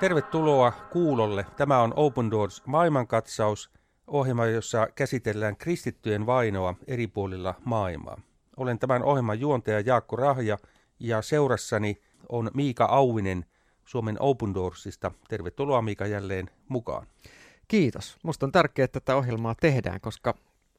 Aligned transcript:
Tervetuloa 0.00 0.72
kuulolle. 0.92 1.46
Tämä 1.56 1.82
on 1.82 1.92
Open 1.96 2.30
Doors 2.30 2.62
maailmankatsaus, 2.66 3.70
ohjelma, 4.06 4.46
jossa 4.46 4.88
käsitellään 4.94 5.56
kristittyjen 5.56 6.26
vainoa 6.26 6.74
eri 6.86 7.06
puolilla 7.06 7.54
maailmaa. 7.64 8.20
Olen 8.56 8.78
tämän 8.78 9.02
ohjelman 9.02 9.40
juontaja 9.40 9.80
Jaakko 9.80 10.16
Rahja 10.16 10.58
ja 11.00 11.22
seurassani 11.22 12.02
on 12.28 12.50
Miika 12.54 12.84
Auvinen 12.84 13.44
Suomen 13.84 14.16
Open 14.20 14.54
Doorsista. 14.54 15.10
Tervetuloa 15.28 15.82
Miika 15.82 16.06
jälleen 16.06 16.50
mukaan. 16.68 17.06
Kiitos. 17.68 18.16
Minusta 18.22 18.46
on 18.46 18.52
tärkeää, 18.52 18.84
että 18.84 19.00
tätä 19.00 19.16
ohjelmaa 19.16 19.54
tehdään, 19.54 20.00
koska 20.00 20.34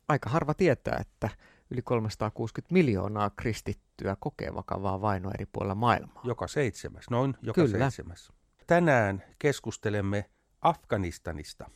aika 0.08 0.30
harva 0.30 0.54
tietää, 0.54 0.98
että 1.02 1.30
yli 1.72 1.82
360 1.82 2.74
miljoonaa 2.74 3.30
kristittyä 3.30 4.18
kokee 4.20 4.56
vakavaa 4.56 5.02
vainoa 5.02 5.32
eri 5.32 5.46
puolilla 5.46 5.76
maailmaa. 5.76 6.22
Joka 6.24 6.48
seitsemäs, 6.48 7.10
noin 7.10 7.36
joka 7.42 7.62
Kyllä. 7.62 7.78
seitsemäs. 7.80 8.32
Tänään 8.68 9.24
keskustelemme 9.40 10.30
Afganistanista. 10.62 11.70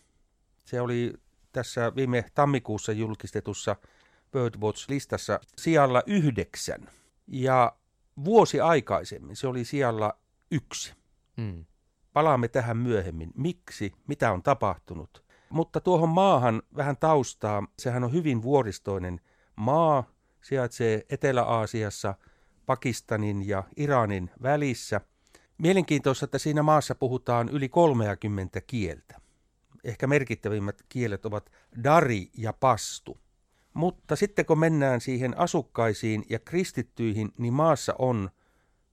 Se 0.65 0.81
oli 0.81 1.13
tässä 1.51 1.95
viime 1.95 2.25
tammikuussa 2.35 2.91
julkistetussa 2.91 3.75
Birdwatch-listassa 4.31 5.39
sijalla 5.57 6.03
yhdeksän. 6.07 6.89
Ja 7.27 7.75
vuosi 8.25 8.61
aikaisemmin 8.61 9.35
se 9.35 9.47
oli 9.47 9.65
sijalla 9.65 10.17
yksi. 10.51 10.93
Mm. 11.37 11.65
Palaamme 12.13 12.47
tähän 12.47 12.77
myöhemmin. 12.77 13.31
Miksi? 13.35 13.91
Mitä 14.07 14.31
on 14.31 14.43
tapahtunut? 14.43 15.23
Mutta 15.49 15.79
tuohon 15.79 16.09
maahan 16.09 16.61
vähän 16.75 16.97
taustaa. 16.97 17.67
Sehän 17.79 18.03
on 18.03 18.13
hyvin 18.13 18.41
vuoristoinen 18.41 19.21
maa. 19.55 20.03
Sijaitsee 20.41 21.05
Etelä-Aasiassa, 21.09 22.15
Pakistanin 22.65 23.47
ja 23.47 23.63
Iranin 23.77 24.31
välissä. 24.41 25.01
Mielenkiintoista, 25.61 26.25
että 26.25 26.37
siinä 26.37 26.63
maassa 26.63 26.95
puhutaan 26.95 27.49
yli 27.49 27.69
30 27.69 28.61
kieltä. 28.61 29.21
Ehkä 29.83 30.07
merkittävimmät 30.07 30.81
kielet 30.89 31.25
ovat 31.25 31.51
dari 31.83 32.29
ja 32.37 32.53
pastu. 32.53 33.17
Mutta 33.73 34.15
sitten 34.15 34.45
kun 34.45 34.59
mennään 34.59 35.01
siihen 35.01 35.37
asukkaisiin 35.37 36.25
ja 36.29 36.39
kristittyihin, 36.39 37.31
niin 37.37 37.53
maassa 37.53 37.95
on 37.99 38.29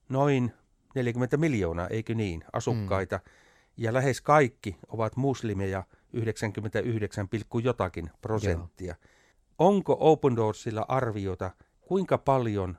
noin 0.09 0.53
40 0.95 1.37
miljoonaa, 1.37 1.87
eikö 1.87 2.15
niin, 2.15 2.43
asukkaita. 2.53 3.17
Mm. 3.17 3.31
Ja 3.77 3.93
lähes 3.93 4.21
kaikki 4.21 4.77
ovat 4.87 5.15
muslimeja, 5.15 5.83
99, 6.13 7.27
jotakin 7.63 8.09
prosenttia. 8.21 8.95
Joo. 9.01 9.11
Onko 9.57 9.97
Open 9.99 10.35
Doorsilla 10.35 10.85
arviota, 10.87 11.51
kuinka 11.81 12.17
paljon 12.17 12.77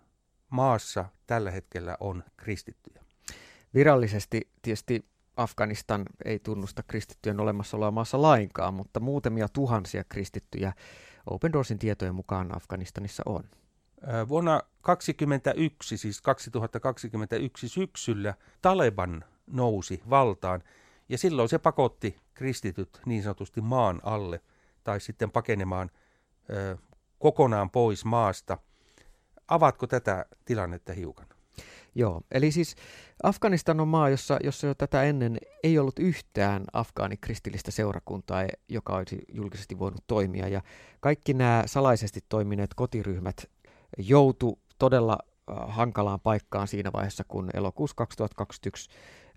maassa 0.50 1.04
tällä 1.26 1.50
hetkellä 1.50 1.96
on 2.00 2.24
kristittyjä? 2.36 2.99
Virallisesti 3.74 4.50
tietysti 4.62 5.04
Afganistan 5.36 6.04
ei 6.24 6.38
tunnusta 6.38 6.82
kristittyjen 6.82 7.40
olemassaoloa 7.40 7.90
maassa 7.90 8.22
lainkaan, 8.22 8.74
mutta 8.74 9.00
muutamia 9.00 9.48
tuhansia 9.48 10.04
kristittyjä 10.04 10.72
Open 11.26 11.52
Doorsin 11.52 11.78
tietojen 11.78 12.14
mukaan 12.14 12.56
Afganistanissa 12.56 13.22
on. 13.26 13.44
Vuonna 14.28 14.62
2021, 14.80 15.96
siis 15.96 16.20
2021 16.20 17.68
syksyllä, 17.68 18.34
Taleban 18.62 19.24
nousi 19.46 20.02
valtaan 20.10 20.62
ja 21.08 21.18
silloin 21.18 21.48
se 21.48 21.58
pakotti 21.58 22.20
kristityt 22.34 23.00
niin 23.06 23.22
sanotusti 23.22 23.60
maan 23.60 24.00
alle 24.02 24.40
tai 24.84 25.00
sitten 25.00 25.30
pakenemaan 25.30 25.90
ö, 26.50 26.78
kokonaan 27.18 27.70
pois 27.70 28.04
maasta. 28.04 28.58
Avatko 29.48 29.86
tätä 29.86 30.26
tilannetta 30.44 30.92
hiukan? 30.92 31.26
Joo, 31.94 32.20
eli 32.30 32.52
siis 32.52 32.74
Afganistan 33.22 33.80
on 33.80 33.88
maa, 33.88 34.08
jossa, 34.08 34.38
jossa 34.44 34.66
jo 34.66 34.74
tätä 34.74 35.02
ennen 35.02 35.38
ei 35.62 35.78
ollut 35.78 35.98
yhtään 35.98 36.64
afgaanikristillistä 36.72 37.70
seurakuntaa, 37.70 38.46
joka 38.68 38.96
olisi 38.96 39.18
julkisesti 39.34 39.78
voinut 39.78 40.04
toimia. 40.06 40.48
Ja 40.48 40.62
kaikki 41.00 41.34
nämä 41.34 41.62
salaisesti 41.66 42.20
toimineet 42.28 42.74
kotiryhmät 42.74 43.50
joutu 43.98 44.58
todella 44.78 45.18
äh, 45.22 45.56
hankalaan 45.68 46.20
paikkaan 46.20 46.68
siinä 46.68 46.92
vaiheessa, 46.92 47.24
kun 47.28 47.50
elokuussa 47.54 47.96
2021 47.96 48.90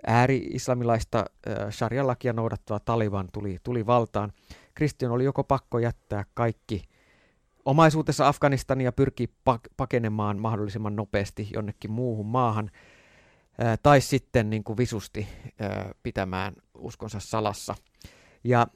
ääri-islamilaista 0.08 1.19
äh, 1.19 1.69
sharia-lakia 1.72 2.34
noudattava 2.34 2.80
Taliban 2.80 3.30
tuli, 3.34 3.58
tuli 3.63 3.86
valtaan. 3.86 4.31
Kristion 4.74 5.12
oli 5.12 5.24
joko 5.24 5.44
pakko 5.44 5.80
jättää 5.80 6.24
kaikki 6.34 6.84
omaisuutensa 7.66 8.28
Afganistania 8.28 8.91
pyrkii 8.91 9.29
pakenemaan 9.78 10.40
mahdollisimman 10.40 10.96
nopeasti 10.96 11.50
jonnekin 11.53 11.91
muuhun 11.91 12.25
maahan, 12.25 12.72
tai 13.84 14.01
sitten 14.01 14.50
niin 14.50 14.63
kuin 14.63 14.78
visusti 14.78 15.28
ää, 15.59 15.91
pitämään 16.03 16.53
uskonsa 16.78 17.19
salassa. 17.19 17.75
Ja 18.44 18.68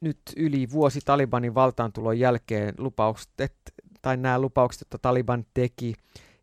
nyt 0.00 0.20
yli 0.36 0.70
vuosi 0.70 1.00
Talibanin 1.04 1.54
valtaantulon 1.54 2.18
jälkeen 2.18 2.74
lupaukset, 2.78 3.52
tai 4.02 4.16
nämä 4.16 4.38
lupaukset, 4.38 4.82
että 4.82 4.98
Taliban 5.02 5.46
teki 5.54 5.94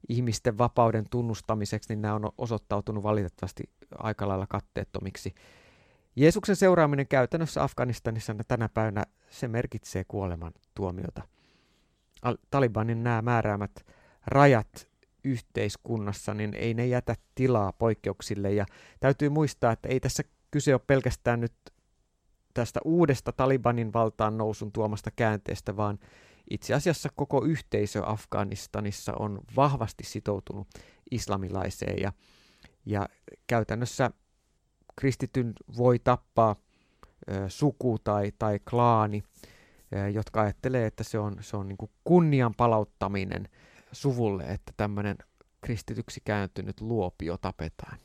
ihmisten 0.09 0.57
vapauden 0.57 1.05
tunnustamiseksi, 1.09 1.93
niin 1.93 2.01
nämä 2.01 2.15
on 2.15 2.31
osoittautunut 2.37 3.03
valitettavasti 3.03 3.63
aika 3.97 4.27
lailla 4.27 4.47
katteettomiksi. 4.47 5.33
Jeesuksen 6.15 6.55
seuraaminen 6.55 7.07
käytännössä 7.07 7.63
Afganistanissa 7.63 8.35
tänä 8.47 8.69
päivänä 8.69 9.03
se 9.29 9.47
merkitsee 9.47 10.03
kuoleman 10.07 10.53
tuomiota. 10.75 11.21
Talibanin 12.51 13.03
nämä 13.03 13.21
määräämät 13.21 13.85
rajat 14.25 14.87
yhteiskunnassa, 15.23 16.33
niin 16.33 16.53
ei 16.53 16.73
ne 16.73 16.87
jätä 16.87 17.15
tilaa 17.35 17.73
poikkeuksille. 17.73 18.51
Ja 18.51 18.65
täytyy 18.99 19.29
muistaa, 19.29 19.71
että 19.71 19.89
ei 19.89 19.99
tässä 19.99 20.23
kyse 20.51 20.73
ole 20.73 20.81
pelkästään 20.87 21.39
nyt 21.39 21.53
tästä 22.53 22.79
uudesta 22.85 23.31
Talibanin 23.31 23.93
valtaan 23.93 24.37
nousun 24.37 24.71
tuomasta 24.71 25.11
käänteestä, 25.11 25.77
vaan 25.77 25.99
itse 26.49 26.73
asiassa 26.73 27.09
koko 27.15 27.43
yhteisö 27.45 28.01
Afganistanissa 28.05 29.13
on 29.19 29.41
vahvasti 29.55 30.03
sitoutunut 30.03 30.67
islamilaiseen 31.11 32.01
ja, 32.01 32.13
ja 32.85 33.09
käytännössä 33.47 34.11
kristityn 34.95 35.53
voi 35.77 35.99
tappaa 35.99 36.55
ö, 37.31 37.49
suku 37.49 37.99
tai, 38.03 38.31
tai 38.39 38.59
klaani 38.69 39.23
jotka 40.13 40.41
ajattelee, 40.41 40.85
että 40.85 41.03
se 41.03 41.19
on, 41.19 41.37
se 41.41 41.57
on 41.57 41.67
niin 41.67 41.89
kunnian 42.03 42.53
palauttaminen 42.53 43.49
suvulle, 43.91 44.43
että 44.43 44.73
tämmöinen 44.77 45.17
kristityksi 45.61 46.21
kääntynyt 46.25 46.81
luopio 46.81 47.37
tapetaan. 47.37 47.97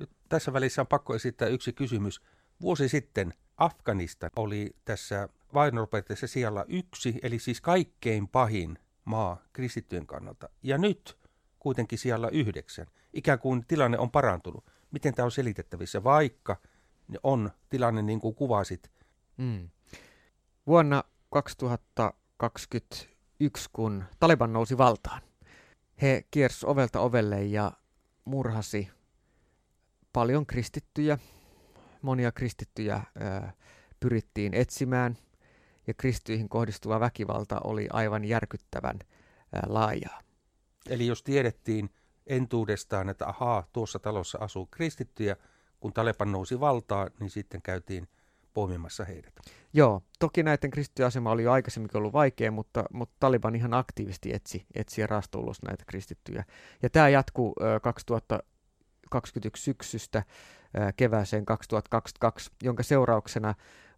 Nyt 0.00 0.10
tässä 0.28 0.52
välissä 0.52 0.80
on 0.80 0.86
pakko 0.86 1.14
esittää 1.14 1.48
yksi 1.48 1.72
kysymys. 1.72 2.20
Vuosi 2.60 2.88
sitten 2.88 3.34
Afganistan 3.56 4.30
oli 4.36 4.76
tässä 4.84 5.28
vainonopeutteessa 5.54 6.26
sijalla 6.26 6.64
yksi, 6.68 7.18
eli 7.22 7.38
siis 7.38 7.60
kaikkein 7.60 8.28
pahin 8.28 8.78
maa 9.04 9.42
kristittyjen 9.52 10.06
kannalta. 10.06 10.48
Ja 10.62 10.78
nyt 10.78 11.18
kuitenkin 11.58 11.98
sijalla 11.98 12.30
yhdeksän. 12.30 12.86
Ikään 13.12 13.38
kuin 13.38 13.64
tilanne 13.68 13.98
on 13.98 14.10
parantunut. 14.10 14.64
Miten 14.90 15.14
tämä 15.14 15.24
on 15.24 15.32
selitettävissä, 15.32 16.04
vaikka 16.04 16.56
on 17.22 17.50
tilanne 17.68 18.02
niin 18.02 18.20
kuin 18.20 18.34
kuvasit? 18.34 18.90
Mm. 19.36 19.68
Vuonna 20.66 21.04
2021, 21.30 23.68
kun 23.72 24.04
Taliban 24.18 24.52
nousi 24.52 24.78
valtaan. 24.78 25.22
He 26.02 26.24
kiersi 26.30 26.66
ovelta 26.66 27.00
ovelle 27.00 27.44
ja 27.44 27.72
murhasi 28.24 28.88
paljon 30.12 30.46
kristittyjä. 30.46 31.18
Monia 32.02 32.32
kristittyjä 32.32 33.00
ää, 33.20 33.52
pyrittiin 34.00 34.54
etsimään 34.54 35.18
ja 35.86 35.94
kristyihin 35.94 36.48
kohdistuva 36.48 37.00
väkivalta 37.00 37.60
oli 37.64 37.88
aivan 37.92 38.24
järkyttävän 38.24 38.98
ää, 39.52 39.62
laajaa. 39.66 40.20
Eli 40.88 41.06
jos 41.06 41.22
tiedettiin 41.22 41.90
entuudestaan, 42.26 43.08
että 43.08 43.26
ahaa, 43.26 43.66
tuossa 43.72 43.98
talossa 43.98 44.38
asuu 44.40 44.66
kristittyjä, 44.66 45.36
kun 45.80 45.92
Taleban 45.92 46.32
nousi 46.32 46.60
valtaan, 46.60 47.10
niin 47.20 47.30
sitten 47.30 47.62
käytiin 47.62 48.08
poimimassa 48.56 49.04
heidät. 49.04 49.34
Joo, 49.72 50.02
toki 50.18 50.42
näiden 50.42 50.70
kristittyjen 50.70 51.06
asema 51.06 51.30
oli 51.30 51.42
jo 51.42 51.52
aikaisemmin 51.52 51.90
ollut 51.94 52.12
vaikea, 52.12 52.50
mutta, 52.50 52.84
mutta 52.92 53.16
Taliban 53.20 53.54
ihan 53.54 53.74
aktiivisesti 53.74 54.34
etsi, 54.34 54.66
etsi 54.74 55.00
ja 55.00 55.08
ulos 55.36 55.62
näitä 55.62 55.84
kristittyjä. 55.86 56.44
Ja 56.82 56.90
tämä 56.90 57.08
jatkuu 57.08 57.54
äh, 57.62 57.80
2021 57.82 59.64
syksystä 59.64 60.22
kevääseen 60.96 61.46
2022, 61.46 62.50
jonka 62.62 62.82
seurauksena 62.82 63.54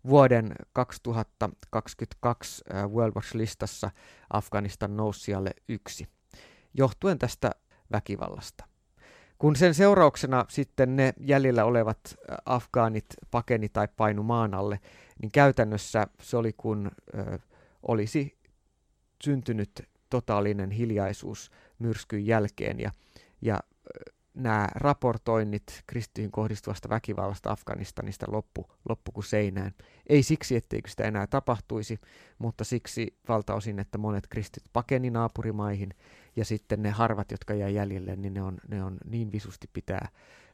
vuoden 0.06 0.52
2022 0.72 2.64
äh, 2.74 2.90
World 2.90 3.12
Watch-listassa 3.14 3.90
Afganistan 4.30 4.96
nousi 4.96 5.20
siellä 5.20 5.50
yksi, 5.68 6.08
johtuen 6.74 7.18
tästä 7.18 7.50
väkivallasta. 7.92 8.67
Kun 9.38 9.56
sen 9.56 9.74
seurauksena 9.74 10.44
sitten 10.48 10.96
ne 10.96 11.12
jäljellä 11.20 11.64
olevat 11.64 12.16
afgaanit 12.46 13.06
pakeni 13.30 13.68
tai 13.68 13.88
painu 13.96 14.22
maan 14.22 14.54
alle, 14.54 14.80
niin 15.22 15.32
käytännössä 15.32 16.06
se 16.22 16.36
oli 16.36 16.52
kun 16.56 16.90
ö, 17.14 17.38
olisi 17.82 18.38
syntynyt 19.24 19.88
totaalinen 20.10 20.70
hiljaisuus 20.70 21.50
myrskyn 21.78 22.26
jälkeen 22.26 22.80
ja, 22.80 22.90
ja 23.40 23.60
nämä 24.34 24.68
raportoinnit 24.74 25.82
kristyihin 25.86 26.30
kohdistuvasta 26.30 26.88
väkivallasta 26.88 27.50
Afganistanista 27.50 28.26
loppu, 28.28 28.66
loppu 28.88 29.12
kuin 29.12 29.24
seinään. 29.24 29.72
Ei 30.06 30.22
siksi, 30.22 30.56
etteikö 30.56 30.90
sitä 30.90 31.04
enää 31.04 31.26
tapahtuisi, 31.26 32.00
mutta 32.38 32.64
siksi 32.64 33.16
valtaosin, 33.28 33.78
että 33.78 33.98
monet 33.98 34.26
kristit 34.26 34.64
pakeni 34.72 35.10
naapurimaihin 35.10 35.94
ja 36.38 36.44
sitten 36.44 36.82
ne 36.82 36.90
harvat, 36.90 37.30
jotka 37.30 37.54
jää 37.54 37.68
jäljelle, 37.68 38.16
niin 38.16 38.34
ne 38.34 38.42
on, 38.42 38.58
ne 38.68 38.84
on 38.84 38.96
niin 39.04 39.32
visusti 39.32 39.70
pitää 39.72 40.08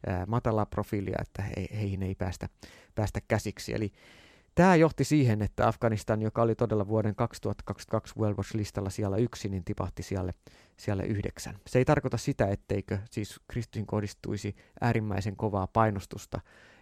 ää, 0.06 0.26
matalaa 0.26 0.66
profiilia, 0.66 1.18
että 1.22 1.42
he, 1.42 1.52
heihin 1.76 2.02
ei 2.02 2.14
päästä, 2.14 2.48
päästä 2.94 3.20
käsiksi. 3.28 3.74
Eli 3.74 3.92
Tämä 4.54 4.76
johti 4.76 5.04
siihen, 5.04 5.42
että 5.42 5.68
Afganistan, 5.68 6.22
joka 6.22 6.42
oli 6.42 6.54
todella 6.54 6.88
vuoden 6.88 7.14
2022 7.14 8.14
World 8.18 8.36
Watch-listalla 8.36 8.90
siellä 8.90 9.16
yksi, 9.16 9.48
niin 9.48 9.64
tipahti 9.64 10.02
siellä, 10.02 10.32
siellä 10.76 11.02
yhdeksän. 11.02 11.58
Se 11.66 11.78
ei 11.78 11.84
tarkoita 11.84 12.16
sitä, 12.16 12.46
etteikö 12.46 12.98
siis 13.10 13.40
kristyin 13.48 13.86
kohdistuisi 13.86 14.56
äärimmäisen 14.80 15.36
kovaa 15.36 15.66
painostusta 15.66 16.40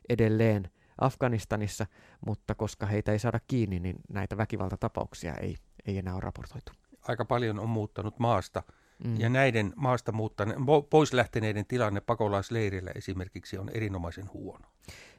edelleen 0.09 0.71
Afganistanissa, 1.01 1.87
mutta 2.27 2.55
koska 2.55 2.87
heitä 2.87 3.13
ei 3.13 3.19
saada 3.19 3.41
kiinni, 3.49 3.81
niin 3.81 3.97
näitä 4.09 4.37
väkivaltatapauksia 4.37 5.35
ei, 5.35 5.57
ei 5.87 5.99
enää 5.99 6.15
ole 6.15 6.21
raportoitu. 6.21 6.73
Aika 7.09 7.25
paljon 7.25 7.59
on 7.59 7.69
muuttanut 7.69 8.19
maasta. 8.19 8.63
Mm. 9.05 9.21
Ja 9.21 9.29
näiden 9.29 9.73
maasta 9.77 10.13
muuttaneiden, 10.13 10.65
pois 10.91 11.13
lähteneiden 11.13 11.67
tilanne 11.67 12.01
pakolaisleirillä 12.01 12.91
esimerkiksi 12.95 13.59
on 13.59 13.69
erinomaisen 13.69 14.33
huono. 14.33 14.67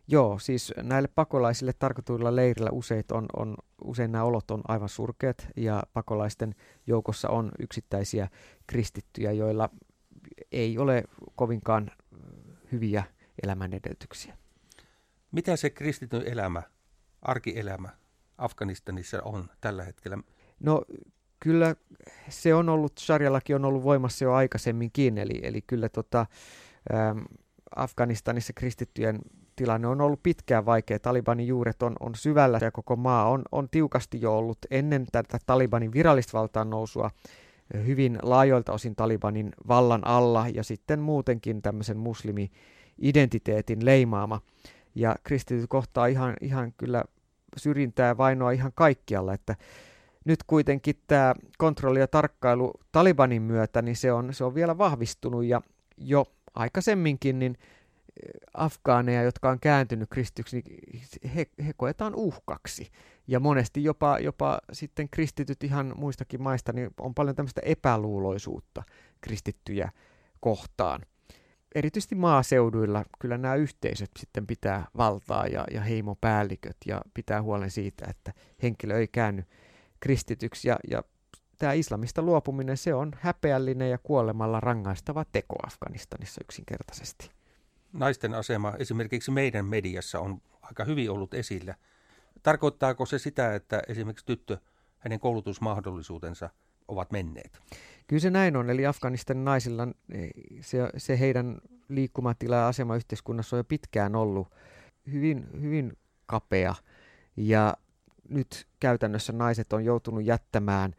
Joo, 0.07 0.39
siis 0.39 0.73
näille 0.81 1.09
pakolaisille 1.15 1.73
tarkoituilla 1.73 2.35
leirillä 2.35 2.69
usein, 2.71 3.03
on, 3.11 3.25
on, 3.35 3.55
usein 3.83 4.11
nämä 4.11 4.23
olot 4.23 4.51
on 4.51 4.61
aivan 4.67 4.89
surkeat 4.89 5.47
ja 5.55 5.83
pakolaisten 5.93 6.55
joukossa 6.87 7.29
on 7.29 7.51
yksittäisiä 7.59 8.27
kristittyjä, 8.67 9.31
joilla 9.31 9.69
ei 10.51 10.77
ole 10.77 11.03
kovinkaan 11.35 11.91
hyviä 12.71 13.03
elämän 13.43 13.73
edellytyksiä. 13.73 14.37
Mitä 15.31 15.55
se 15.55 15.69
kristityn 15.69 16.27
elämä, 16.27 16.63
arkielämä 17.21 17.89
Afganistanissa 18.37 19.21
on 19.21 19.49
tällä 19.61 19.83
hetkellä? 19.83 20.17
No 20.59 20.85
kyllä 21.43 21.75
se 22.29 22.53
on 22.53 22.69
ollut, 22.69 22.93
sarjallakin 22.97 23.55
on 23.55 23.65
ollut 23.65 23.83
voimassa 23.83 24.25
jo 24.25 24.33
aikaisemminkin, 24.33 25.17
eli, 25.17 25.39
eli 25.43 25.61
kyllä 25.61 25.89
tota, 25.89 26.25
ähm, 26.93 27.19
Afganistanissa 27.75 28.53
kristittyjen 28.53 29.19
tilanne 29.55 29.87
on 29.87 30.01
ollut 30.01 30.23
pitkään 30.23 30.65
vaikea. 30.65 30.99
Talibanin 30.99 31.47
juuret 31.47 31.83
on, 31.83 31.95
on 31.99 32.15
syvällä 32.15 32.59
ja 32.61 32.71
koko 32.71 32.95
maa 32.95 33.29
on, 33.29 33.41
on 33.51 33.69
tiukasti 33.69 34.21
jo 34.21 34.37
ollut 34.37 34.57
ennen 34.71 35.05
tätä 35.11 35.37
Talibanin 35.45 35.93
virallista 35.93 36.63
nousua 36.65 37.11
hyvin 37.85 38.19
laajoilta 38.21 38.73
osin 38.73 38.95
Talibanin 38.95 39.51
vallan 39.67 40.07
alla 40.07 40.45
ja 40.53 40.63
sitten 40.63 40.99
muutenkin 40.99 41.61
tämmöisen 41.61 41.97
muslimi-identiteetin 41.97 43.85
leimaama. 43.85 44.41
Ja 44.95 45.15
kristityt 45.23 45.65
kohtaa 45.69 46.05
ihan, 46.05 46.33
ihan 46.41 46.73
kyllä 46.77 47.03
syrjintää 47.57 48.07
ja 48.07 48.17
vainoa 48.17 48.51
ihan 48.51 48.71
kaikkialla, 48.75 49.33
että 49.33 49.55
nyt 50.25 50.43
kuitenkin 50.47 50.95
tämä 51.07 51.35
kontrolli 51.57 51.99
ja 51.99 52.07
tarkkailu 52.07 52.73
Talibanin 52.91 53.41
myötä, 53.41 53.81
niin 53.81 53.95
se 53.95 54.11
on, 54.11 54.33
se 54.33 54.43
on 54.43 54.55
vielä 54.55 54.77
vahvistunut 54.77 55.45
ja 55.45 55.61
jo 55.97 56.25
aikaisemminkin 56.53 57.39
niin 57.39 57.57
afgaaneja, 58.53 59.23
jotka 59.23 59.49
on 59.49 59.59
kääntynyt 59.59 60.09
kristyksi, 60.09 60.63
niin 60.65 61.01
he, 61.35 61.45
he 61.65 61.73
koetaan 61.77 62.15
uhkaksi. 62.15 62.91
Ja 63.27 63.39
monesti 63.39 63.83
jopa, 63.83 64.19
jopa 64.19 64.59
sitten 64.71 65.09
kristityt 65.09 65.63
ihan 65.63 65.93
muistakin 65.97 66.41
maista, 66.41 66.73
niin 66.73 66.89
on 66.99 67.13
paljon 67.13 67.35
tämmöistä 67.35 67.61
epäluuloisuutta 67.65 68.83
kristittyjä 69.21 69.91
kohtaan. 70.39 71.01
Erityisesti 71.75 72.15
maaseuduilla 72.15 73.05
kyllä 73.19 73.37
nämä 73.37 73.55
yhteisöt 73.55 74.11
sitten 74.19 74.47
pitää 74.47 74.85
valtaa 74.97 75.47
ja, 75.47 75.65
ja 75.71 75.81
heimopäälliköt 75.81 76.77
ja 76.85 77.01
pitää 77.13 77.41
huolen 77.41 77.71
siitä, 77.71 78.05
että 78.09 78.33
henkilö 78.63 78.97
ei 78.97 79.07
käänny 79.07 79.43
kristityksi. 80.03 80.67
Ja, 80.67 80.79
ja 80.89 81.03
tämä 81.57 81.73
islamista 81.73 82.21
luopuminen, 82.21 82.77
se 82.77 82.93
on 82.93 83.11
häpeällinen 83.19 83.89
ja 83.89 83.97
kuolemalla 83.97 84.59
rangaistava 84.59 85.25
teko 85.31 85.55
Afganistanissa 85.67 86.41
yksinkertaisesti 86.43 87.29
naisten 87.93 88.33
asema 88.33 88.73
esimerkiksi 88.79 89.31
meidän 89.31 89.65
mediassa 89.65 90.19
on 90.19 90.41
aika 90.61 90.85
hyvin 90.85 91.11
ollut 91.11 91.33
esillä. 91.33 91.75
Tarkoittaako 92.43 93.05
se 93.05 93.19
sitä, 93.19 93.55
että 93.55 93.81
esimerkiksi 93.87 94.25
tyttö, 94.25 94.57
hänen 94.97 95.19
koulutusmahdollisuutensa 95.19 96.49
ovat 96.87 97.11
menneet? 97.11 97.59
Kyllä 98.07 98.19
se 98.19 98.29
näin 98.29 98.55
on, 98.55 98.69
eli 98.69 98.85
Afganistan 98.85 99.45
naisilla 99.45 99.87
se, 100.61 100.77
se 100.97 101.19
heidän 101.19 101.57
liikkumatila 101.89 102.55
ja 102.55 102.67
asema 102.67 102.95
yhteiskunnassa 102.95 103.55
on 103.55 103.59
jo 103.59 103.63
pitkään 103.63 104.15
ollut 104.15 104.47
hyvin, 105.11 105.47
hyvin 105.61 105.97
kapea. 106.25 106.75
Ja 107.37 107.73
nyt 108.29 108.67
käytännössä 108.79 109.33
naiset 109.33 109.73
on 109.73 109.85
joutunut 109.85 110.23
jättämään 110.23 110.93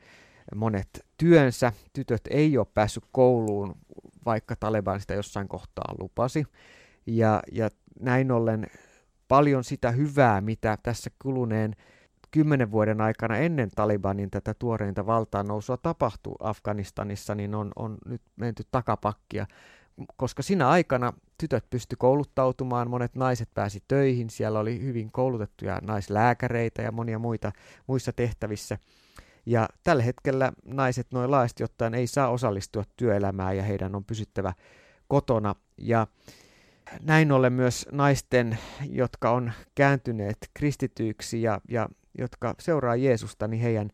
monet 0.55 1.07
työnsä. 1.17 1.73
Tytöt 1.93 2.23
ei 2.31 2.59
ole 2.59 2.67
päässyt 2.75 3.05
kouluun, 3.13 3.75
vaikka 4.27 4.57
Taleban 4.57 5.01
sitä 5.01 5.15
jossain 5.15 5.49
kohtaa 5.49 5.95
lupasi. 5.99 6.45
Ja, 7.07 7.43
ja 7.53 7.71
näin 8.01 8.33
ollen 8.33 8.67
paljon 9.29 9.65
sitä 9.65 9.91
hyvää, 9.91 10.41
mitä 10.41 10.79
tässä 10.83 11.11
kuluneen 11.23 11.77
kymmenen 12.31 12.71
vuoden 12.71 13.01
aikana 13.01 13.37
ennen 13.37 13.71
Talibanin 13.75 14.31
tätä 14.31 14.55
tuoreinta 14.55 15.07
valtaan 15.07 15.47
nousua 15.47 15.77
tapahtuu 15.77 16.37
Afganistanissa, 16.41 17.35
niin 17.35 17.55
on, 17.55 17.73
on 17.77 17.99
nyt 18.07 18.23
menty 18.37 18.63
takapakkia, 18.71 19.47
koska 20.17 20.43
siinä 20.43 20.69
aikana 20.69 21.13
tytöt 21.39 21.71
pysty 21.71 21.97
kouluttautumaan, 21.97 22.91
monet 22.91 23.15
naiset 23.15 23.49
pääsi 23.55 23.83
töihin, 23.89 24.31
siellä 24.31 24.59
oli 24.59 24.81
hyvin 24.81 25.13
koulutettuja 25.13 25.79
naislääkäreitä 25.83 26.83
ja 26.83 26.93
monia 26.93 27.19
muita 27.19 27.53
muissa 27.87 28.13
tehtävissä. 28.13 28.79
Ja 29.47 29.69
tällä 29.85 30.03
hetkellä 30.03 30.53
naiset 30.65 31.07
noin 31.13 31.31
laajasti 31.31 31.65
ottaen 31.65 31.95
ei 31.95 32.07
saa 32.07 32.29
osallistua 32.29 32.85
työelämään 32.97 33.57
ja 33.57 33.63
heidän 33.63 33.95
on 33.95 34.05
pysyttävä 34.05 34.53
kotona. 35.09 35.55
Ja 35.79 36.07
näin 37.03 37.33
ollen 37.33 37.53
myös 37.53 37.89
naisten, 37.93 38.59
jotka 38.91 39.31
on 39.31 39.53
kääntyneet 39.75 40.39
kristityiksi 40.55 41.43
ja, 41.43 41.61
ja 41.69 41.89
jotka 42.19 42.55
seuraa 42.59 42.97
Jeesusta, 42.97 43.49
niin 43.49 43.63
heidän 43.63 43.91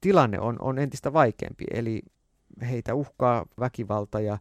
tilanne 0.00 0.40
on, 0.40 0.56
on 0.60 0.78
entistä 0.78 1.12
vaikeampi. 1.12 1.64
Eli 1.70 2.02
heitä 2.70 2.94
uhkaa 2.94 3.46
väkivalta 3.60 4.20
ja 4.20 4.38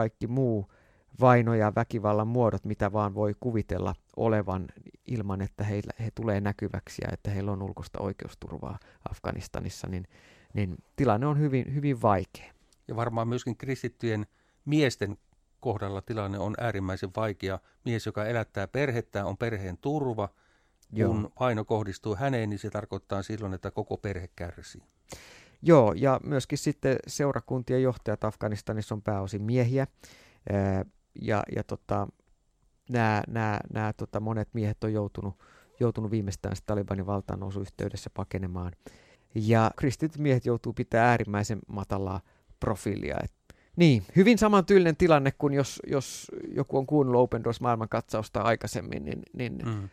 kaikki 0.00 0.26
muu 0.26 0.72
vaino 1.20 1.54
ja 1.54 1.72
väkivallan 1.74 2.28
muodot, 2.28 2.64
mitä 2.64 2.92
vaan 2.92 3.14
voi 3.14 3.34
kuvitella 3.40 3.94
olevan 4.16 4.66
ilman, 5.06 5.40
että 5.40 5.64
heillä, 5.64 5.92
he 6.00 6.10
tulee 6.14 6.40
näkyväksi 6.40 7.02
ja 7.04 7.08
että 7.12 7.30
heillä 7.30 7.52
on 7.52 7.62
ulkoista 7.62 8.02
oikeusturvaa 8.02 8.78
Afganistanissa, 9.10 9.88
niin, 9.88 10.06
niin 10.54 10.76
tilanne 10.96 11.26
on 11.26 11.38
hyvin, 11.38 11.74
hyvin 11.74 12.02
vaikea. 12.02 12.52
Ja 12.88 12.96
varmaan 12.96 13.28
myöskin 13.28 13.56
kristittyjen 13.56 14.26
miesten 14.64 15.18
kohdalla 15.60 16.02
tilanne 16.02 16.38
on 16.38 16.54
äärimmäisen 16.60 17.10
vaikea. 17.16 17.58
Mies, 17.84 18.06
joka 18.06 18.24
elättää 18.24 18.68
perhettä, 18.68 19.24
on 19.24 19.36
perheen 19.36 19.78
turva. 19.78 20.28
Joo. 20.92 21.12
Kun 21.12 21.32
paino 21.38 21.64
kohdistuu 21.64 22.16
häneen, 22.16 22.50
niin 22.50 22.58
se 22.58 22.70
tarkoittaa 22.70 23.22
silloin, 23.22 23.54
että 23.54 23.70
koko 23.70 23.96
perhe 23.96 24.28
kärsii. 24.36 24.82
Joo, 25.62 25.92
ja 25.96 26.20
myöskin 26.24 26.58
sitten 26.58 26.96
seurakuntien 27.06 27.82
johtajat 27.82 28.24
Afganistanissa 28.24 28.94
on 28.94 29.02
pääosin 29.02 29.42
miehiä. 29.42 29.86
Ja, 31.22 31.42
ja 31.56 31.64
tota, 31.64 32.08
nämä, 32.90 33.22
nämä, 33.28 33.60
nämä 33.72 33.92
tota, 33.92 34.20
monet 34.20 34.48
miehet 34.52 34.84
on 34.84 34.92
joutunut, 34.92 35.34
joutunut 35.80 36.10
viimeistään 36.10 36.56
Talibanin 36.66 37.06
valtaan 37.06 37.40
yhteydessä 37.60 38.10
pakenemaan. 38.14 38.72
Ja 39.34 39.70
kristityt 39.76 40.18
miehet 40.18 40.46
joutuu 40.46 40.72
pitää 40.72 41.10
äärimmäisen 41.10 41.58
matalaa 41.66 42.20
profiilia. 42.60 43.16
Et 43.24 43.32
niin, 43.76 44.02
hyvin 44.16 44.38
samantyylinen 44.38 44.96
tilanne 44.96 45.32
kuin 45.38 45.54
jos, 45.54 45.80
jos 45.86 46.30
joku 46.54 46.78
on 46.78 46.86
kuunnellut 46.86 47.20
Open 47.20 47.44
Doors 47.44 47.60
maailmankatsausta 47.60 48.42
aikaisemmin, 48.42 49.04
niin, 49.04 49.22
niin 49.32 49.58
mm. 49.64 49.88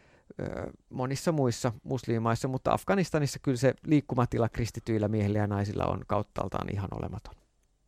Monissa 0.89 1.31
muissa 1.31 1.73
muslimimaissa, 1.83 2.47
mutta 2.47 2.73
Afganistanissa 2.73 3.39
kyllä 3.39 3.57
se 3.57 3.73
liikkumatila 3.85 4.49
kristityillä 4.49 5.07
miehillä 5.07 5.39
ja 5.39 5.47
naisilla 5.47 5.85
on 5.85 6.03
kauttaaltaan 6.07 6.73
ihan 6.73 6.89
olematon. 6.91 7.35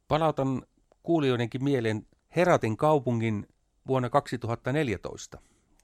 Palautan 0.07 0.63
kuulijoidenkin 1.03 1.63
mieleen 1.63 2.07
Heratin 2.35 2.77
kaupungin 2.77 3.47
vuonna 3.87 4.09
2014. 4.09 5.37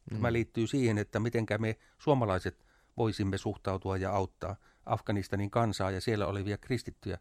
Tämä 0.09 0.27
mm. 0.29 0.33
liittyy 0.33 0.67
siihen, 0.67 0.97
että 0.97 1.19
miten 1.19 1.45
me 1.57 1.77
suomalaiset 1.97 2.65
voisimme 2.97 3.37
suhtautua 3.37 3.97
ja 3.97 4.11
auttaa 4.11 4.55
Afganistanin 4.85 5.51
kansaa 5.51 5.91
ja 5.91 6.01
siellä 6.01 6.27
olevia 6.27 6.57
kristittyjä. 6.57 7.17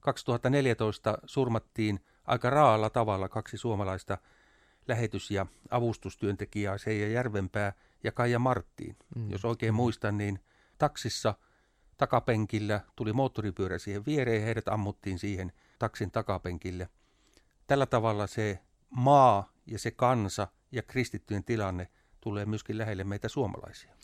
2014 0.00 1.18
surmattiin 1.26 2.00
aika 2.24 2.50
raalla 2.50 2.90
tavalla 2.90 3.28
kaksi 3.28 3.56
suomalaista 3.56 4.18
lähetys- 4.88 5.30
ja 5.30 5.46
avustustyöntekijää, 5.70 6.78
Seija 6.78 7.08
Järvenpää 7.08 7.72
ja 8.04 8.12
Kaija 8.12 8.38
Marttiin. 8.38 8.96
Mm. 9.16 9.30
Jos 9.30 9.44
oikein 9.44 9.72
mm. 9.72 9.76
muistan, 9.76 10.18
niin 10.18 10.40
taksissa 10.78 11.34
takapenkillä 11.96 12.80
tuli 12.96 13.12
moottoripyörä 13.12 13.78
siihen 13.78 14.06
viereen 14.06 14.40
ja 14.40 14.44
heidät 14.44 14.68
ammuttiin 14.68 15.18
siihen 15.18 15.52
taksin 15.78 16.10
takapenkille. 16.10 16.88
Tällä 17.66 17.86
tavalla 17.86 18.26
se 18.26 18.58
maa 18.90 19.52
ja 19.66 19.78
se 19.78 19.90
kansa 19.90 20.48
ja 20.72 20.82
kristittyjen 20.82 21.44
tilanne 21.44 21.88
tulee 22.20 22.46
myöskin 22.46 22.78
lähelle 22.78 23.04
meitä 23.04 23.28
suomalaisia. 23.28 23.94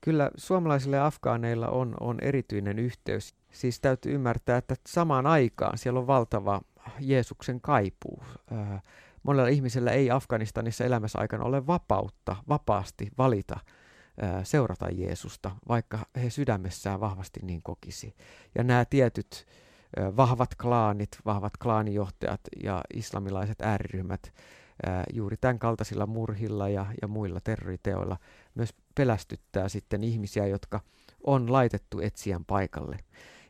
Kyllä 0.00 0.30
suomalaisille 0.36 1.00
afgaaneilla 1.00 1.68
on, 1.68 1.94
on 2.00 2.18
erityinen 2.20 2.78
yhteys. 2.78 3.34
Siis 3.52 3.80
täytyy 3.80 4.14
ymmärtää, 4.14 4.56
että 4.56 4.74
samaan 4.86 5.26
aikaan 5.26 5.78
siellä 5.78 6.00
on 6.00 6.06
valtava 6.06 6.60
Jeesuksen 7.00 7.60
kaipuu. 7.60 8.22
Monella 9.26 9.48
ihmisellä 9.48 9.92
ei 9.92 10.10
Afganistanissa 10.10 10.84
elämässä 10.84 11.18
aikana 11.18 11.44
ole 11.44 11.66
vapautta 11.66 12.36
vapaasti 12.48 13.08
valita 13.18 13.60
seurata 14.42 14.88
Jeesusta, 14.90 15.50
vaikka 15.68 15.98
he 16.22 16.30
sydämessään 16.30 17.00
vahvasti 17.00 17.40
niin 17.42 17.62
kokisi. 17.62 18.14
Ja 18.54 18.64
nämä 18.64 18.84
tietyt 18.84 19.46
vahvat 20.16 20.54
klaanit, 20.54 21.08
vahvat 21.24 21.52
klaanijohtajat 21.62 22.40
ja 22.62 22.82
islamilaiset 22.94 23.60
ääriryhmät 23.60 24.32
juuri 25.12 25.36
tämän 25.36 25.58
kaltaisilla 25.58 26.06
murhilla 26.06 26.68
ja, 26.68 26.86
ja 27.02 27.08
muilla 27.08 27.40
terroriteoilla 27.40 28.16
myös 28.54 28.74
pelästyttää 28.94 29.68
sitten 29.68 30.04
ihmisiä, 30.04 30.46
jotka 30.46 30.80
on 31.24 31.52
laitettu 31.52 32.00
etsijän 32.00 32.44
paikalle. 32.44 32.98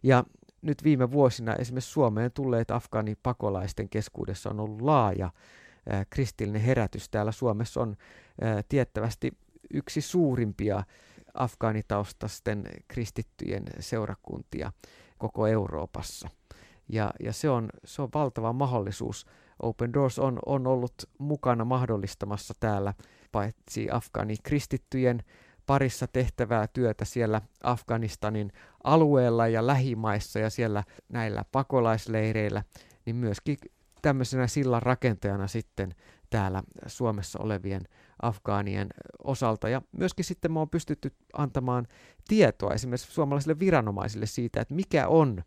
Ja 0.02 0.24
nyt 0.62 0.84
viime 0.84 1.10
vuosina 1.10 1.54
esimerkiksi 1.54 1.90
Suomeen 1.90 2.32
tulleet 2.32 2.70
afgaanipakolaisten 2.70 3.88
keskuudessa 3.88 4.50
on 4.50 4.60
ollut 4.60 4.80
laaja 4.80 5.30
kristillinen 6.10 6.62
herätys. 6.62 7.08
Täällä 7.08 7.32
Suomessa 7.32 7.80
on 7.80 7.96
tiettävästi 8.68 9.32
yksi 9.70 10.00
suurimpia 10.00 10.82
afgaanitaustasten 11.34 12.64
kristittyjen 12.88 13.64
seurakuntia 13.80 14.72
koko 15.18 15.46
Euroopassa. 15.46 16.28
Ja, 16.88 17.10
ja 17.20 17.32
se, 17.32 17.50
on, 17.50 17.68
se 17.84 18.02
on 18.02 18.08
valtava 18.14 18.52
mahdollisuus. 18.52 19.26
Open 19.62 19.92
Doors 19.92 20.18
on, 20.18 20.38
on 20.46 20.66
ollut 20.66 20.94
mukana 21.18 21.64
mahdollistamassa 21.64 22.54
täällä 22.60 22.94
paitsi 23.32 23.88
afgaani 23.90 24.36
kristittyjen 24.42 25.22
parissa 25.66 26.06
tehtävää 26.06 26.66
työtä 26.66 27.04
siellä 27.04 27.40
Afganistanin 27.62 28.52
alueella 28.84 29.48
ja 29.48 29.66
lähimaissa 29.66 30.38
ja 30.38 30.50
siellä 30.50 30.84
näillä 31.08 31.44
pakolaisleireillä, 31.52 32.62
niin 33.06 33.16
myöskin 33.16 33.56
tämmöisenä 34.06 34.46
sillan 34.46 34.82
rakentajana 34.82 35.46
sitten 35.46 35.94
täällä 36.30 36.62
Suomessa 36.86 37.38
olevien 37.42 37.82
afgaanien 38.22 38.88
osalta. 39.24 39.68
Ja 39.68 39.82
myöskin 39.92 40.24
sitten 40.24 40.52
me 40.52 40.60
on 40.60 40.70
pystytty 40.70 41.12
antamaan 41.32 41.86
tietoa 42.28 42.74
esimerkiksi 42.74 43.12
suomalaisille 43.12 43.58
viranomaisille 43.58 44.26
siitä, 44.26 44.60
että 44.60 44.74
mikä 44.74 45.08
on 45.08 45.42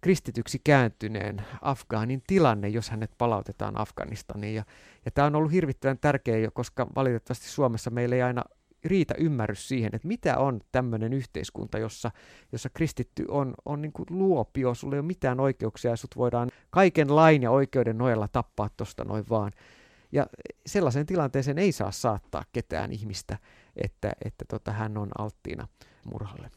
kristityksi 0.00 0.60
kääntyneen 0.64 1.42
Afgaanin 1.60 2.22
tilanne, 2.26 2.68
jos 2.68 2.90
hänet 2.90 3.10
palautetaan 3.18 3.80
Afganistaniin. 3.80 4.54
Ja, 4.54 4.64
ja 5.04 5.10
tämä 5.10 5.26
on 5.26 5.36
ollut 5.36 5.52
hirvittävän 5.52 5.98
tärkeä, 5.98 6.50
koska 6.50 6.86
valitettavasti 6.94 7.48
Suomessa 7.48 7.90
meillä 7.90 8.14
ei 8.14 8.22
aina 8.22 8.44
riitä 8.84 9.14
ymmärrys 9.18 9.68
siihen, 9.68 9.94
että 9.94 10.08
mitä 10.08 10.38
on 10.38 10.60
tämmöinen 10.72 11.12
yhteiskunta, 11.12 11.78
jossa, 11.78 12.10
jossa 12.52 12.70
kristitty 12.70 13.24
on, 13.28 13.54
on 13.64 13.82
niin 13.82 13.92
kuin 13.92 14.06
luopio, 14.10 14.74
sulla 14.74 14.96
ei 14.96 15.00
ole 15.00 15.06
mitään 15.06 15.40
oikeuksia 15.40 15.90
ja 15.90 15.96
sut 15.96 16.16
voidaan 16.16 16.50
kaiken 16.70 17.16
lain 17.16 17.42
ja 17.42 17.50
oikeuden 17.50 17.98
nojalla 17.98 18.28
tappaa 18.28 18.70
tuosta 18.76 19.04
noin 19.04 19.24
vaan. 19.30 19.52
Ja 20.12 20.26
sellaisen 20.66 21.06
tilanteeseen 21.06 21.58
ei 21.58 21.72
saa 21.72 21.90
saattaa 21.90 22.44
ketään 22.52 22.92
ihmistä, 22.92 23.38
että, 23.76 24.12
että 24.24 24.44
tota, 24.48 24.72
hän 24.72 24.98
on 24.98 25.08
alttiina 25.18 25.68
murhalle. 26.04 26.50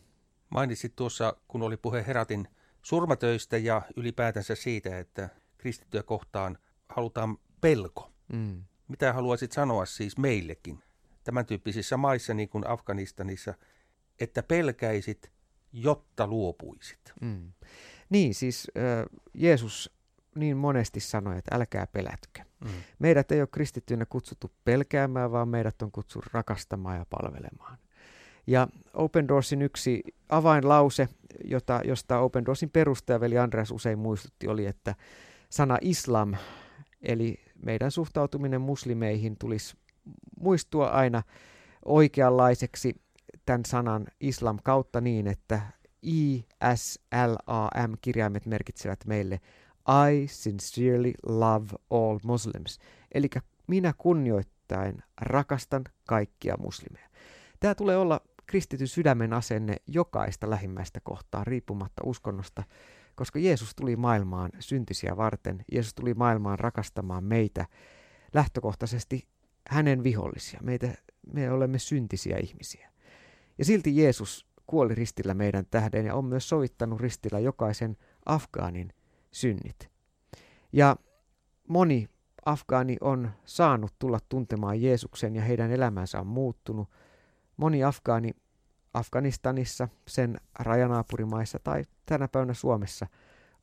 Mainitsit 0.50 0.96
tuossa, 0.96 1.36
kun 1.48 1.62
oli 1.62 1.78
puhe 1.78 2.04
Heratin 2.08 2.48
surmatöistä 2.82 3.58
ja 3.58 3.82
ylipäätänsä 3.96 4.56
siitä, 4.56 5.00
että 5.00 5.30
kristittyä 5.58 6.04
kohtaan 6.04 6.58
halutaan 6.90 7.38
pelko. 7.62 8.12
Mm. 8.34 8.64
Mitä 8.88 9.14
haluaisit 9.14 9.52
sanoa 9.52 9.86
siis 9.86 10.18
meillekin 10.18 10.84
tämän 11.26 11.46
tyyppisissä 11.46 11.98
maissa, 11.98 12.34
niin 12.34 12.50
kuin 12.50 12.68
Afganistanissa, 12.68 13.54
että 14.20 14.44
pelkäisit, 14.44 15.32
jotta 15.74 16.28
luopuisit? 16.28 17.14
Mm. 17.22 17.52
Niin, 18.10 18.36
siis 18.36 18.72
äh, 18.78 19.06
Jeesus 19.34 19.96
niin 20.36 20.58
monesti 20.58 21.00
sanoi, 21.00 21.38
että 21.38 21.56
älkää 21.56 21.88
pelätkö. 21.88 22.42
Mm. 22.64 22.70
Meidät 23.00 23.32
ei 23.32 23.42
ole 23.42 23.48
kristittyinä 23.52 24.06
kutsuttu 24.06 24.52
pelkäämään, 24.66 25.32
vaan 25.32 25.50
meidät 25.50 25.82
on 25.82 25.92
kutsuttu 25.92 26.30
rakastamaan 26.34 26.98
ja 26.98 27.06
palvelemaan. 27.10 27.78
Ja 28.48 28.68
Open 28.94 29.28
Doorsin 29.28 29.62
yksi 29.62 30.04
avainlause, 30.30 31.10
jota, 31.44 31.82
josta 31.84 32.20
Open 32.20 32.46
Doorsin 32.46 32.70
perustajaveli 32.70 33.38
Andreas 33.38 33.72
usein 33.72 34.00
muistutti, 34.00 34.48
oli, 34.48 34.66
että 34.66 34.96
sana 35.50 35.78
islam, 35.82 36.36
eli 37.02 37.40
meidän 37.66 37.92
suhtautuminen 37.92 38.62
muslimeihin 38.62 39.38
tulisi 39.38 39.78
muistua 40.40 40.88
aina 40.88 41.24
oikeanlaiseksi 41.86 43.02
tämän 43.46 43.66
sanan 43.66 44.08
islam 44.20 44.60
kautta 44.64 45.02
niin, 45.02 45.28
että 45.28 45.62
I, 46.04 46.46
S, 46.76 47.00
L, 47.28 47.36
A, 47.48 47.88
M 47.88 47.94
kirjaimet 48.02 48.46
merkitsevät 48.46 49.00
meille 49.06 49.40
I 50.12 50.28
sincerely 50.28 51.14
love 51.26 51.68
all 51.90 52.20
Muslims. 52.24 52.80
Eli 53.14 53.30
minä 53.68 53.94
kunnioittain 53.98 55.04
rakastan 55.22 55.84
kaikkia 56.08 56.56
muslimeja. 56.60 57.10
Tämä 57.60 57.76
tulee 57.76 57.98
olla 57.98 58.22
kristityn 58.48 58.88
sydämen 58.88 59.34
asenne 59.34 59.76
jokaista 59.88 60.50
lähimmäistä 60.50 61.00
kohtaan 61.04 61.48
riippumatta 61.48 62.02
uskonnosta, 62.06 62.64
koska 63.16 63.40
Jeesus 63.40 63.76
tuli 63.76 63.96
maailmaan 63.96 64.52
syntisiä 64.60 65.18
varten. 65.18 65.66
Jeesus 65.72 65.94
tuli 65.94 66.14
maailmaan 66.14 66.60
rakastamaan 66.60 67.24
meitä 67.24 67.66
lähtökohtaisesti 68.34 69.28
hänen 69.70 70.04
vihollisia. 70.04 70.60
Meitä, 70.64 70.94
me 71.34 71.52
olemme 71.52 71.80
syntisiä 71.80 72.38
ihmisiä. 72.38 72.92
Ja 73.58 73.66
silti 73.66 73.98
Jeesus 73.98 74.48
kuoli 74.68 74.96
ristillä 74.96 75.34
meidän 75.34 75.66
tähden 75.72 76.06
ja 76.06 76.16
on 76.16 76.26
myös 76.26 76.50
sovittanut 76.50 77.00
ristillä 77.02 77.40
jokaisen 77.40 77.98
afgaanin 78.26 78.94
synnit. 79.32 79.90
Ja 80.74 80.96
moni 81.68 82.10
afgaani 82.46 82.98
on 83.02 83.32
saanut 83.46 83.94
tulla 84.00 84.20
tuntemaan 84.30 84.82
Jeesuksen 84.82 85.36
ja 85.36 85.42
heidän 85.42 85.72
elämänsä 85.72 86.20
on 86.20 86.28
muuttunut. 86.28 86.90
Moni 87.58 87.84
afgaani 87.84 88.32
Afganistanissa, 88.96 89.88
sen 90.08 90.38
rajanaapurimaissa 90.60 91.60
tai 91.60 91.84
tänä 92.06 92.28
päivänä 92.28 92.54
Suomessa 92.54 93.08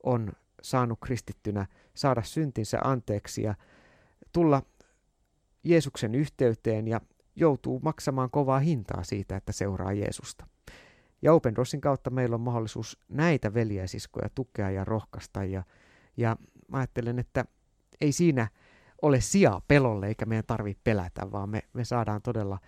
on 0.03 0.33
saanut 0.63 0.99
kristittynä 1.01 1.67
saada 1.95 2.23
syntinsä 2.23 2.79
anteeksi 2.85 3.43
ja 3.43 3.55
tulla 4.33 4.63
Jeesuksen 5.65 6.15
yhteyteen 6.15 6.89
ja 6.89 7.01
joutuu 7.37 7.81
maksamaan 7.81 8.31
kovaa 8.31 8.59
hintaa 8.59 9.05
siitä, 9.05 9.37
että 9.37 9.53
seuraa 9.53 9.93
Jeesusta. 9.93 10.47
Ja 11.23 11.33
Open 11.33 11.57
Doorsin 11.57 11.81
kautta 11.81 12.11
meillä 12.11 12.35
on 12.35 12.41
mahdollisuus 12.41 12.99
näitä 13.09 13.55
veljäsiskoja 13.55 14.29
tukea 14.35 14.71
ja 14.71 14.85
rohkaista. 14.85 15.45
Ja, 15.45 15.63
ja 16.17 16.37
mä 16.69 16.77
ajattelen, 16.79 17.19
että 17.19 17.45
ei 18.01 18.13
siinä 18.13 18.49
ole 19.03 19.21
sijaa 19.21 19.63
pelolle, 19.69 20.07
eikä 20.07 20.27
meidän 20.27 20.47
tarvitse 20.47 20.81
pelätä, 20.85 21.33
vaan 21.33 21.49
me, 21.49 21.63
me 21.73 21.85
saadaan 21.85 22.23
todella 22.23 22.59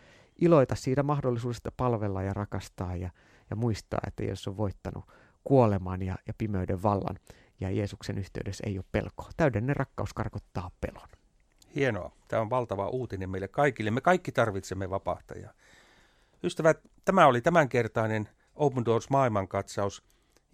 iloita 0.41 0.75
siitä 0.75 1.03
mahdollisuudesta 1.03 1.73
palvella 1.77 2.23
ja 2.23 2.35
rakastaa 2.35 2.97
ja, 2.97 3.11
ja 3.51 3.57
muistaa, 3.57 4.01
että 4.07 4.25
Jeesus 4.25 4.49
on 4.49 4.57
voittanut 4.57 5.05
kuoleman 5.45 6.03
ja, 6.03 6.17
ja 6.27 6.35
pimeyden 6.39 6.83
vallan. 6.83 7.19
Ja 7.61 7.71
Jeesuksen 7.71 8.19
yhteydessä 8.19 8.65
ei 8.67 8.79
ole 8.79 8.85
pelkoa. 8.93 9.31
Täydellinen 9.37 9.77
rakkaus 9.77 10.15
karkottaa 10.15 10.71
pelon. 10.81 11.03
Hienoa. 11.75 12.12
Tämä 12.28 12.43
on 12.43 12.50
valtava 12.50 12.88
uutinen 12.88 13.31
meille 13.31 13.49
kaikille. 13.49 13.90
Me 13.90 14.00
kaikki 14.00 14.33
tarvitsemme 14.33 14.90
vapahtajaa. 14.90 15.52
Ystävät, 16.45 16.78
tämä 17.04 17.26
oli 17.26 17.40
tämänkertainen 17.40 18.28
Open 18.54 18.85
Doors 18.85 19.11
maailmankatsaus 19.11 20.04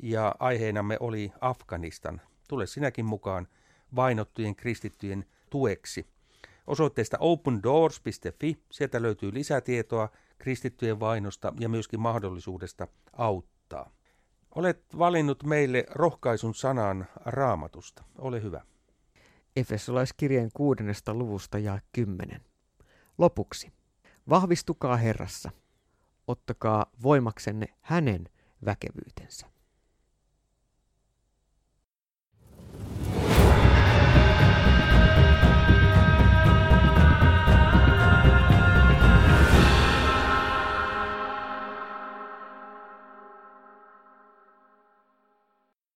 ja 0.02 0.34
aiheenamme 0.38 0.96
oli 1.00 1.32
Afganistan. 1.40 2.20
Tule 2.48 2.66
sinäkin 2.66 3.04
mukaan 3.04 3.48
vainottujen 3.96 4.56
kristittyjen 4.56 5.24
tueksi. 5.50 6.06
Osoitteesta 6.66 7.16
opendoors.fi 7.20 8.62
sieltä 8.70 9.02
löytyy 9.02 9.34
lisätietoa 9.34 10.08
kristittyjen 10.38 11.00
vainosta 11.00 11.52
ja 11.60 11.68
myöskin 11.68 12.00
mahdollisuudesta 12.00 12.88
auttaa. 13.12 13.90
Olet 14.54 14.84
valinnut 14.98 15.44
meille 15.44 15.84
rohkaisun 15.90 16.54
sanan 16.54 17.06
raamatusta. 17.24 18.04
Ole 18.18 18.42
hyvä. 18.42 18.60
Efesolaiskirjeen 19.60 20.50
kuudennesta 20.54 21.14
luvusta 21.14 21.58
ja 21.58 21.78
kymmenen. 21.92 22.40
Lopuksi. 23.18 23.72
Vahvistukaa 24.28 24.96
Herrassa. 24.96 25.50
Ottakaa 26.26 26.86
voimaksenne 27.02 27.66
hänen 27.80 28.28
väkevyytensä. 28.64 29.46